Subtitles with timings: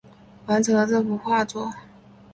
[0.47, 1.71] 完成了这幅画作